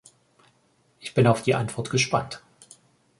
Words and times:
Ich 0.99 1.13
bin 1.13 1.27
auf 1.27 1.43
die 1.43 1.53
Antwort 1.53 1.91
gespannt. 1.91 2.41